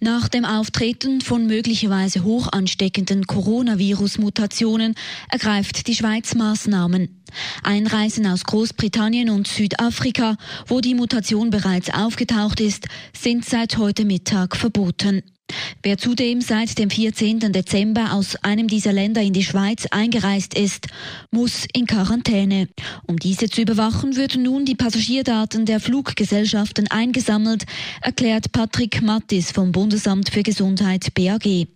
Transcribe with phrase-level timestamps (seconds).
[0.00, 4.94] Nach dem Auftreten von möglicherweise hoch ansteckenden Coronavirus-Mutationen
[5.30, 7.22] ergreift die Schweiz Maßnahmen.
[7.62, 10.36] Einreisen aus Großbritannien und Südafrika,
[10.66, 15.22] wo die Mutation bereits aufgetaucht ist, sind seit heute Mittag verboten.
[15.82, 17.52] Wer zudem seit dem 14.
[17.52, 20.88] Dezember aus einem dieser Länder in die Schweiz eingereist ist,
[21.30, 22.68] muss in Quarantäne.
[23.06, 27.64] Um diese zu überwachen, würden nun die Passagierdaten der Fluggesellschaften eingesammelt,
[28.00, 31.68] erklärt Patrick Mattis vom Bundesamt für Gesundheit BAG.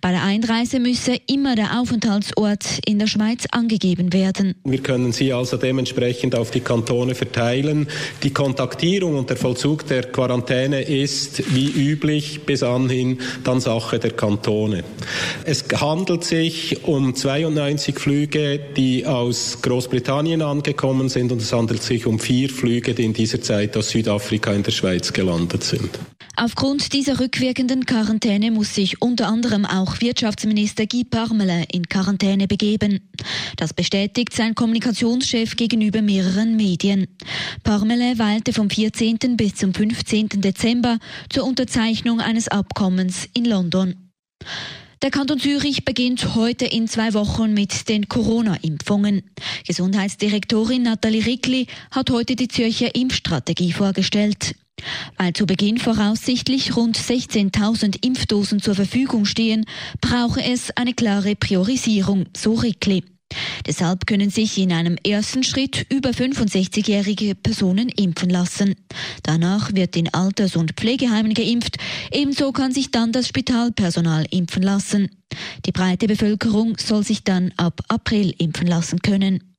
[0.00, 4.54] Bei der Einreise müsse immer der Aufenthaltsort in der Schweiz angegeben werden.
[4.64, 7.88] Wir können sie also dementsprechend auf die Kantone verteilen.
[8.22, 14.12] Die Kontaktierung und der Vollzug der Quarantäne ist wie üblich bis anhin dann Sache der
[14.12, 14.84] Kantone.
[15.44, 22.06] Es handelt sich um 92 Flüge, die aus Großbritannien angekommen sind und es handelt sich
[22.06, 25.90] um vier Flüge, die in dieser Zeit aus Südafrika in der Schweiz gelandet sind.
[26.38, 33.08] Aufgrund dieser rückwirkenden Quarantäne muss sich unter anderem auch Wirtschaftsminister Guy Parmelin in Quarantäne begeben.
[33.56, 37.06] Das bestätigt sein Kommunikationschef gegenüber mehreren Medien.
[37.64, 39.38] Parmelin weilte vom 14.
[39.38, 40.28] bis zum 15.
[40.42, 40.98] Dezember
[41.30, 43.94] zur Unterzeichnung eines Abkommens in London.
[45.00, 49.22] Der Kanton Zürich beginnt heute in zwei Wochen mit den Corona-Impfungen.
[49.66, 54.54] Gesundheitsdirektorin Nathalie Rickli hat heute die Zürcher Impfstrategie vorgestellt.
[55.16, 59.64] Weil zu Beginn voraussichtlich rund 16.000 Impfdosen zur Verfügung stehen,
[60.00, 63.02] brauche es eine klare Priorisierung, so Rickli.
[63.66, 68.76] Deshalb können sich in einem ersten Schritt über 65-jährige Personen impfen lassen.
[69.22, 71.76] Danach wird in Alters- und Pflegeheimen geimpft.
[72.12, 75.10] Ebenso kann sich dann das Spitalpersonal impfen lassen.
[75.64, 79.55] Die breite Bevölkerung soll sich dann ab April impfen lassen können.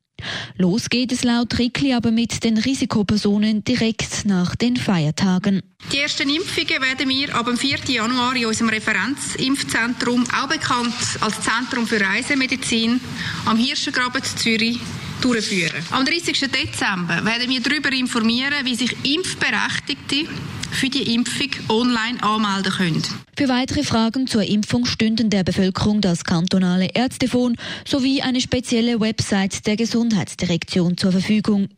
[0.58, 5.62] Los geht es laut Rickli aber mit den Risikopersonen direkt nach den Feiertagen.
[5.92, 7.80] Die ersten Impfungen werden wir ab dem 4.
[7.88, 13.00] Januar in unserem Referenzimpfzentrum, auch bekannt als Zentrum für Reisemedizin,
[13.46, 14.80] am Hirschengraben Zürich,
[15.22, 15.84] durchführen.
[15.92, 16.40] Am 30.
[16.40, 20.26] Dezember werden wir darüber informieren, wie sich Impfberechtigte
[20.72, 23.04] für die Impfung online anmelden können.
[23.38, 29.66] Für weitere Fragen zur Impfung stünden der Bevölkerung das kantonale Ärztefon sowie eine spezielle Website
[29.66, 31.70] der Gesundheitsdirektion zur Verfügung.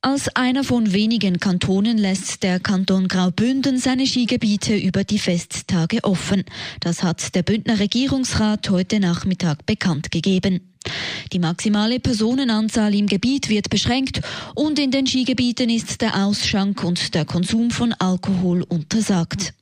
[0.00, 6.44] Als einer von wenigen Kantonen lässt der Kanton Graubünden seine Skigebiete über die Festtage offen.
[6.80, 10.74] Das hat der Bündner Regierungsrat heute Nachmittag bekannt gegeben.
[11.32, 14.20] Die maximale Personenanzahl im Gebiet wird beschränkt
[14.54, 19.54] und in den Skigebieten ist der Ausschank und der Konsum von Alkohol untersagt.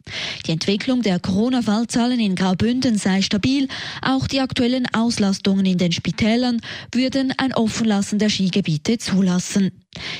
[0.46, 3.68] Die Entwicklung der Corona-Fallzahlen in Graubünden sei stabil,
[4.02, 6.60] auch die aktuellen Auslastungen in den Spitälern
[6.92, 9.70] würden ein Offenlassen der Skigebiete zulassen.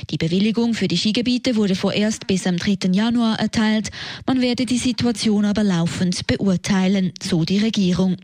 [0.09, 2.91] Die Bewilligung für die Skigebiete wurde vorerst bis am 3.
[2.91, 3.89] Januar erteilt,
[4.25, 8.17] man werde die Situation aber laufend beurteilen, so die Regierung.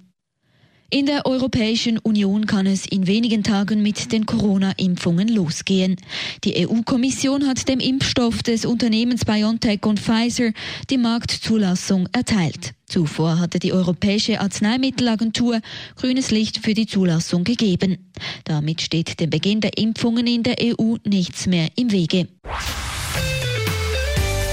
[0.92, 5.98] In der Europäischen Union kann es in wenigen Tagen mit den Corona-Impfungen losgehen.
[6.44, 10.52] Die EU-Kommission hat dem Impfstoff des Unternehmens BioNTech und Pfizer
[10.90, 12.74] die Marktzulassung erteilt.
[12.88, 15.60] Zuvor hatte die Europäische Arzneimittelagentur
[15.96, 18.10] grünes Licht für die Zulassung gegeben.
[18.46, 22.28] Damit steht dem Beginn der Impfungen in der EU nichts mehr im Wege.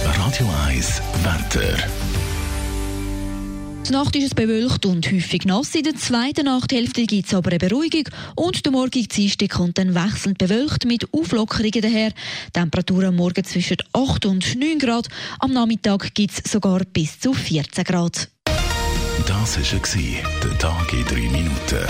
[0.05, 1.79] Radio 1, Wetter.
[3.89, 5.75] Die Nacht ist es bewölkt und häufig nass.
[5.77, 9.95] In der zweiten Nachthälfte gibt es aber eine Beruhigung und der morgige Dienstag kommt dann
[9.95, 12.13] wechselnd bewölkt mit Auflockerungen daher.
[12.53, 15.07] Temperaturen am Morgen zwischen 8 und 9 Grad.
[15.39, 18.29] Am Nachmittag gibt es sogar bis zu 14 Grad.
[19.27, 21.87] Das war der Tag in 3 Minuten.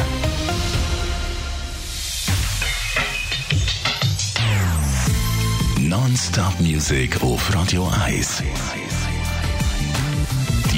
[5.81, 8.43] Non-Stop Music auf Radio 1.